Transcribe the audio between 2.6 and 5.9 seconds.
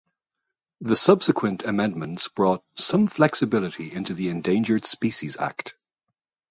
"some flexibility into the Endangered Species Act".